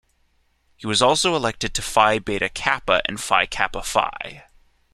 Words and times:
He 0.77 0.87
was 0.87 1.03
also 1.03 1.35
elected 1.35 1.75
to 1.75 1.83
Phi 1.83 2.17
Beta 2.17 2.49
Kappa 2.49 3.03
and 3.05 3.21
Phi 3.21 3.45
Kappa 3.45 3.83
Phi. 3.83 4.45